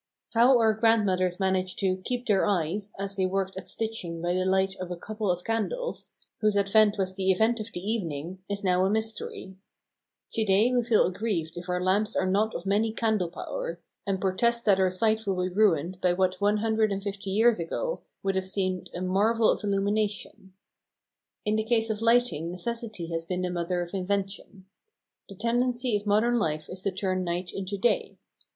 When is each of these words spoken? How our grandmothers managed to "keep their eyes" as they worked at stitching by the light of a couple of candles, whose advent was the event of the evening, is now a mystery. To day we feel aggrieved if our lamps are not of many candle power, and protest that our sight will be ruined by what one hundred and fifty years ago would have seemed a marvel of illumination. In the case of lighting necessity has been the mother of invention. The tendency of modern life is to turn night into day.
How 0.33 0.57
our 0.57 0.73
grandmothers 0.73 1.39
managed 1.39 1.77
to 1.81 1.97
"keep 1.97 2.25
their 2.25 2.43
eyes" 2.43 2.91
as 2.97 3.15
they 3.15 3.27
worked 3.27 3.55
at 3.55 3.69
stitching 3.69 4.19
by 4.19 4.33
the 4.33 4.45
light 4.45 4.75
of 4.77 4.89
a 4.89 4.95
couple 4.95 5.29
of 5.29 5.43
candles, 5.43 6.13
whose 6.39 6.57
advent 6.57 6.97
was 6.97 7.13
the 7.13 7.31
event 7.31 7.59
of 7.59 7.71
the 7.71 7.87
evening, 7.87 8.39
is 8.49 8.63
now 8.63 8.83
a 8.83 8.89
mystery. 8.89 9.57
To 10.31 10.43
day 10.43 10.71
we 10.73 10.83
feel 10.83 11.05
aggrieved 11.05 11.55
if 11.55 11.69
our 11.69 11.79
lamps 11.79 12.15
are 12.15 12.25
not 12.25 12.55
of 12.55 12.65
many 12.65 12.91
candle 12.91 13.29
power, 13.29 13.79
and 14.07 14.19
protest 14.19 14.65
that 14.65 14.79
our 14.79 14.89
sight 14.89 15.27
will 15.27 15.35
be 15.39 15.49
ruined 15.53 16.01
by 16.01 16.13
what 16.13 16.41
one 16.41 16.57
hundred 16.57 16.91
and 16.91 17.03
fifty 17.03 17.29
years 17.29 17.59
ago 17.59 18.01
would 18.23 18.33
have 18.33 18.47
seemed 18.47 18.89
a 18.95 19.01
marvel 19.01 19.51
of 19.51 19.63
illumination. 19.63 20.53
In 21.45 21.57
the 21.57 21.63
case 21.63 21.91
of 21.91 22.01
lighting 22.01 22.49
necessity 22.49 23.05
has 23.11 23.23
been 23.23 23.43
the 23.43 23.51
mother 23.51 23.83
of 23.83 23.93
invention. 23.93 24.65
The 25.29 25.35
tendency 25.35 25.95
of 25.95 26.07
modern 26.07 26.39
life 26.39 26.69
is 26.71 26.81
to 26.81 26.91
turn 26.91 27.23
night 27.23 27.51
into 27.53 27.77
day. 27.77 28.17